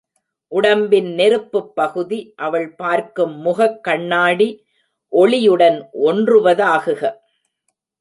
உடம்பின் 0.51 1.09
நெருப்புப் 1.15 1.69
பகுதி, 1.75 2.19
அவள் 2.39 2.67
பார்க்கும் 2.75 3.35
முகக் 3.41 3.79
கண்ணாடி 3.83 4.49
ஒளி 5.13 5.41
யுடன் 5.47 5.79
ஒன்றுவ 6.09 6.55
தாகுக! 6.57 7.01